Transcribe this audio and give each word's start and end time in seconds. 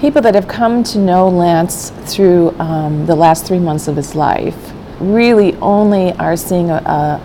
People 0.00 0.22
that 0.22 0.34
have 0.34 0.48
come 0.48 0.82
to 0.84 0.98
know 0.98 1.28
Lance 1.28 1.90
through 2.06 2.58
um, 2.58 3.04
the 3.04 3.14
last 3.14 3.46
three 3.46 3.58
months 3.58 3.86
of 3.86 3.96
his 3.96 4.14
life 4.14 4.72
really 4.98 5.54
only 5.56 6.12
are 6.14 6.38
seeing 6.38 6.70
a, 6.70 6.76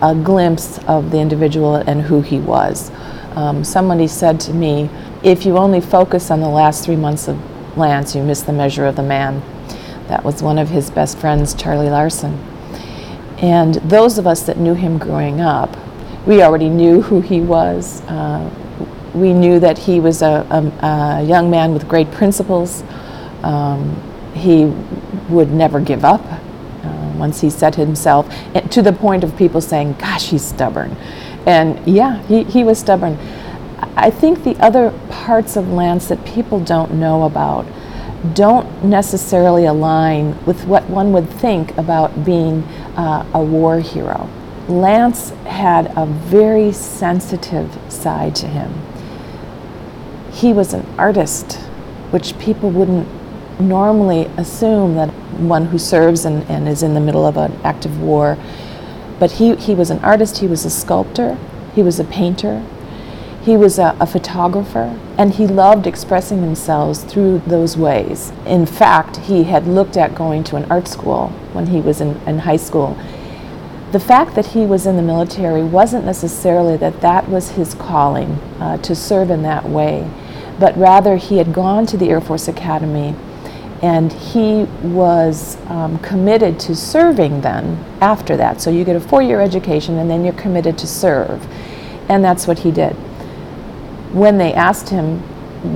a, 0.01 0.09
a 0.09 0.15
glimpse 0.15 0.77
of 0.79 1.09
the 1.09 1.17
individual 1.17 1.75
and 1.75 2.01
who 2.01 2.21
he 2.21 2.38
was. 2.38 2.91
Um, 3.38 3.63
somebody 3.63 4.07
said 4.07 4.41
to 4.41 4.53
me, 4.53 4.89
if 5.23 5.46
you 5.46 5.57
only 5.57 5.79
focus 5.79 6.29
on 6.29 6.41
the 6.41 6.49
last 6.49 6.83
three 6.83 6.97
months 6.97 7.29
of 7.29 7.38
Lance, 7.78 8.13
you 8.13 8.21
miss 8.24 8.42
the 8.42 8.51
measure 8.51 8.85
of 8.85 8.97
the 8.97 9.03
man. 9.03 9.42
That 10.10 10.26
was 10.26 10.44
one 10.44 10.57
of 10.57 10.67
his 10.67 10.89
best 10.89 11.17
friends, 11.17 11.53
Charlie 11.53 11.89
Larson. 11.89 12.33
And 13.37 13.76
those 13.76 14.17
of 14.17 14.28
us 14.28 14.44
that 14.47 14.57
knew 14.57 14.73
him 14.73 14.97
growing 14.97 15.39
up, 15.39 15.78
we 16.27 16.41
already 16.41 16.67
knew 16.67 17.02
who 17.02 17.21
he 17.21 17.39
was. 17.39 18.02
Uh, 18.02 18.49
we 19.16 19.34
knew 19.34 19.59
that 19.59 19.77
he 19.77 19.99
was 19.99 20.21
a, 20.21 20.45
a, 20.52 20.85
a 20.85 21.23
young 21.23 21.49
man 21.49 21.73
with 21.73 21.88
great 21.88 22.11
principles. 22.11 22.84
Um, 23.43 23.95
he 24.35 24.65
would 25.29 25.51
never 25.51 25.79
give 25.79 26.03
up 26.03 26.21
uh, 26.21 27.13
once 27.17 27.39
he 27.41 27.49
set 27.49 27.75
himself, 27.75 28.27
to 28.70 28.81
the 28.81 28.91
point 28.91 29.23
of 29.23 29.35
people 29.37 29.61
saying, 29.61 29.93
Gosh, 29.93 30.29
he's 30.29 30.43
stubborn. 30.43 30.91
And 31.45 31.85
yeah, 31.87 32.21
he, 32.23 32.43
he 32.43 32.63
was 32.63 32.79
stubborn. 32.79 33.17
I 33.95 34.09
think 34.09 34.43
the 34.43 34.55
other 34.57 34.91
parts 35.09 35.55
of 35.55 35.70
Lance 35.70 36.07
that 36.07 36.25
people 36.25 36.59
don't 36.59 36.93
know 36.93 37.23
about 37.23 37.65
don't 38.34 38.84
necessarily 38.84 39.65
align 39.65 40.43
with 40.45 40.65
what 40.65 40.89
one 40.89 41.13
would 41.13 41.29
think 41.29 41.77
about 41.77 42.25
being 42.25 42.63
uh, 42.97 43.25
a 43.34 43.41
war 43.41 43.79
hero. 43.79 44.29
Lance 44.67 45.29
had 45.45 45.93
a 45.95 46.05
very 46.07 46.71
sensitive 46.71 47.77
side 47.87 48.35
to 48.35 48.47
him. 48.47 48.73
He 50.35 50.52
was 50.52 50.73
an 50.73 50.85
artist, 50.98 51.53
which 52.12 52.38
people 52.38 52.70
wouldn't 52.70 53.07
normally 53.59 54.26
assume 54.38 54.95
that 54.95 55.09
one 55.40 55.68
who 55.68 55.79
serves 55.79 56.26
and, 56.26 56.43
and 56.49 56.68
is 56.68 56.84
in 56.84 56.93
the 56.93 56.99
middle 56.99 57.26
of 57.26 57.37
an 57.37 57.57
active 57.63 58.01
war. 58.01 58.37
But 59.18 59.32
he, 59.32 59.55
he 59.55 59.74
was 59.74 59.90
an 59.90 59.99
artist, 59.99 60.40
he 60.40 60.48
was 60.48 60.65
a 60.65 60.70
sculptor, 60.70 61.37
he 61.74 61.82
was 61.82 62.01
a 62.01 62.04
painter, 62.04 62.65
he 63.43 63.55
was 63.55 63.79
a, 63.79 63.96
a, 63.99 64.06
photographer, 64.06 65.00
and 65.18 65.36
he 65.36 65.48
loved 65.48 65.88
expressing 65.88 66.42
himself 66.42 66.98
through 66.98 67.40
those 67.48 67.78
ways. 67.78 68.34
In 68.46 68.66
fact, 68.66 69.18
he 69.18 69.44
had 69.44 69.68
looked 69.68 69.96
at 69.96 70.16
going 70.16 70.44
to 70.46 70.58
an 70.58 70.70
art 70.70 70.88
school 70.88 71.30
when 71.54 71.68
he 71.68 71.80
was 71.80 72.02
in, 72.02 72.18
in 72.28 72.40
high 72.40 72.58
school. 72.58 72.98
The 73.92 74.00
fact 74.00 74.36
that 74.36 74.48
he 74.48 74.66
was 74.66 74.86
in 74.86 74.98
the 74.98 75.02
military 75.02 75.64
wasn't 75.64 76.06
necessarily 76.06 76.76
that 76.78 77.00
that 77.02 77.30
was 77.30 77.52
his 77.52 77.76
calling 77.76 78.31
uh, 78.59 78.78
to 78.80 78.96
serve 78.96 79.30
in 79.30 79.44
that 79.44 79.70
way, 79.70 80.09
but 80.59 80.78
rather 80.78 81.17
he 81.17 81.38
had 81.38 81.53
gone 81.53 81.86
to 81.88 81.98
the 81.98 82.09
Air 82.09 82.22
Force 82.22 82.48
Academy 82.48 83.16
and 83.81 84.11
he 84.14 84.64
was 84.81 85.58
um, 85.67 86.00
committed 86.00 86.59
to 86.62 86.75
serving 86.75 87.42
then 87.42 87.84
after 88.02 88.38
that. 88.38 88.62
So 88.62 88.70
you 88.70 88.84
get 88.84 88.95
a 88.95 89.00
four 89.00 89.22
year 89.22 89.42
education 89.42 89.97
and 89.97 90.09
then 90.09 90.23
you're 90.23 90.34
committed 90.34 90.78
to 90.80 90.88
serve. 90.88 91.45
And 92.09 92.23
that's 92.23 92.47
what 92.47 92.59
he 92.59 92.72
did 92.72 92.95
when 94.16 94.38
they 94.38 94.53
asked 94.53 94.88
him 94.89 95.20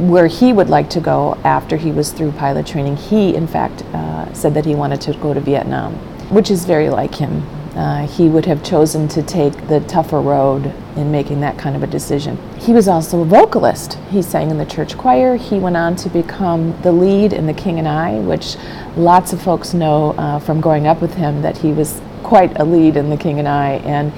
where 0.09 0.27
he 0.27 0.53
would 0.53 0.69
like 0.69 0.89
to 0.89 1.01
go 1.01 1.35
after 1.43 1.75
he 1.75 1.91
was 1.91 2.13
through 2.13 2.31
pilot 2.31 2.65
training, 2.65 2.95
he 2.95 3.35
in 3.35 3.45
fact 3.45 3.81
uh, 3.93 4.31
said 4.33 4.53
that 4.53 4.63
he 4.63 4.75
wanted 4.75 5.01
to 5.01 5.13
go 5.15 5.33
to 5.33 5.41
Vietnam, 5.41 5.93
which 6.29 6.49
is 6.49 6.63
very 6.63 6.89
like 6.89 7.15
him. 7.15 7.43
Uh, 7.79 8.05
he 8.07 8.27
would 8.27 8.45
have 8.45 8.61
chosen 8.61 9.07
to 9.07 9.23
take 9.23 9.53
the 9.69 9.79
tougher 9.87 10.19
road 10.19 10.65
in 10.97 11.11
making 11.11 11.39
that 11.39 11.57
kind 11.57 11.75
of 11.75 11.83
a 11.83 11.87
decision. 11.87 12.37
He 12.59 12.73
was 12.73 12.89
also 12.89 13.21
a 13.21 13.25
vocalist. 13.25 13.93
He 14.11 14.21
sang 14.21 14.51
in 14.51 14.57
the 14.57 14.65
church 14.65 14.97
choir. 14.97 15.37
He 15.37 15.59
went 15.59 15.77
on 15.77 15.95
to 15.95 16.09
become 16.09 16.79
the 16.81 16.91
lead 16.91 17.31
in 17.31 17.47
The 17.47 17.53
King 17.53 17.79
and 17.79 17.87
I, 17.87 18.19
which 18.19 18.57
lots 18.97 19.31
of 19.31 19.41
folks 19.41 19.73
know 19.73 20.11
uh, 20.17 20.39
from 20.39 20.59
growing 20.59 20.87
up 20.87 21.01
with 21.01 21.13
him 21.13 21.41
that 21.41 21.57
he 21.57 21.71
was 21.71 22.01
quite 22.21 22.59
a 22.59 22.65
lead 22.65 22.97
in 22.97 23.09
The 23.09 23.17
King 23.17 23.39
and 23.39 23.47
I. 23.47 23.75
And 23.85 24.11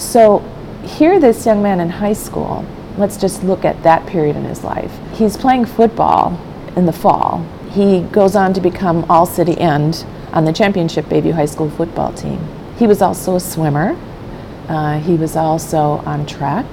so 0.00 0.38
here, 0.82 1.20
this 1.20 1.44
young 1.44 1.62
man 1.62 1.80
in 1.80 1.90
high 1.90 2.14
school 2.14 2.64
Let's 2.96 3.16
just 3.16 3.42
look 3.42 3.64
at 3.64 3.82
that 3.82 4.06
period 4.06 4.36
in 4.36 4.44
his 4.44 4.62
life. 4.62 4.92
He's 5.14 5.36
playing 5.36 5.64
football 5.64 6.40
in 6.76 6.86
the 6.86 6.92
fall. 6.92 7.44
He 7.72 8.02
goes 8.02 8.36
on 8.36 8.54
to 8.54 8.60
become 8.60 9.04
All 9.10 9.26
City 9.26 9.58
End 9.58 10.06
on 10.32 10.44
the 10.44 10.52
championship 10.52 11.06
Bayview 11.06 11.32
High 11.32 11.46
School 11.46 11.68
football 11.70 12.12
team. 12.12 12.38
He 12.84 12.88
was 12.88 13.00
also 13.00 13.36
a 13.36 13.40
swimmer. 13.40 13.96
Uh, 14.68 14.98
he 15.00 15.14
was 15.14 15.36
also 15.36 16.02
on 16.04 16.26
track. 16.26 16.66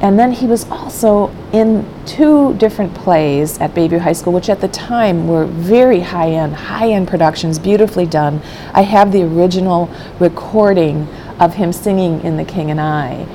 And 0.00 0.18
then 0.18 0.32
he 0.32 0.46
was 0.46 0.64
also 0.70 1.28
in 1.52 1.86
two 2.06 2.54
different 2.54 2.94
plays 2.94 3.58
at 3.58 3.74
Bayview 3.74 3.98
High 3.98 4.14
School, 4.14 4.32
which 4.32 4.48
at 4.48 4.62
the 4.62 4.68
time 4.68 5.28
were 5.28 5.44
very 5.44 6.00
high 6.00 6.30
end, 6.30 6.54
high 6.54 6.92
end 6.92 7.06
productions, 7.06 7.58
beautifully 7.58 8.06
done. 8.06 8.40
I 8.72 8.80
have 8.80 9.12
the 9.12 9.24
original 9.24 9.90
recording 10.18 11.06
of 11.38 11.52
him 11.52 11.70
singing 11.74 12.22
in 12.22 12.38
The 12.38 12.44
King 12.46 12.70
and 12.70 12.80
I 12.80 13.26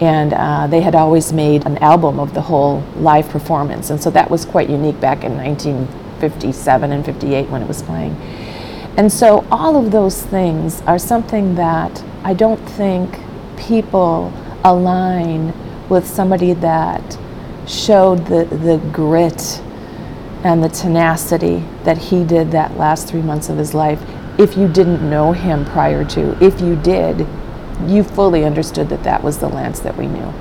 and 0.00 0.32
uh, 0.32 0.66
they 0.66 0.80
had 0.80 0.96
always 0.96 1.32
made 1.32 1.64
an 1.66 1.78
album 1.78 2.18
of 2.18 2.34
the 2.34 2.42
whole 2.42 2.82
live 2.96 3.28
performance 3.28 3.90
and 3.90 4.00
so 4.02 4.10
that 4.10 4.28
was 4.28 4.44
quite 4.44 4.70
unique 4.70 5.00
back 5.00 5.22
in 5.24 5.36
1957 5.36 6.92
and 6.92 7.04
58 7.04 7.48
when 7.48 7.62
it 7.62 7.68
was 7.68 7.82
playing 7.82 8.16
and 8.98 9.10
so 9.10 9.46
all 9.50 9.76
of 9.82 9.90
those 9.90 10.22
things 10.22 10.82
are 10.82 10.98
something 10.98 11.54
that 11.54 12.04
i 12.24 12.34
don't 12.34 12.64
think 12.70 13.18
people 13.56 14.30
align 14.64 15.54
with 15.88 16.06
somebody 16.06 16.52
that 16.52 17.18
showed 17.66 18.26
the, 18.26 18.44
the 18.44 18.76
grit 18.92 19.62
and 20.44 20.62
the 20.62 20.68
tenacity 20.68 21.64
that 21.84 21.96
he 21.96 22.22
did 22.24 22.50
that 22.50 22.76
last 22.76 23.08
three 23.08 23.22
months 23.22 23.48
of 23.48 23.56
his 23.56 23.72
life 23.72 24.02
if 24.38 24.56
you 24.56 24.68
didn't 24.68 25.08
know 25.08 25.32
him 25.32 25.64
prior 25.64 26.04
to 26.04 26.36
if 26.44 26.60
you 26.60 26.76
did 26.76 27.26
you 27.86 28.02
fully 28.02 28.44
understood 28.44 28.88
that 28.88 29.04
that 29.04 29.22
was 29.22 29.38
the 29.38 29.48
Lance 29.48 29.80
that 29.80 29.96
we 29.96 30.06
knew. 30.06 30.32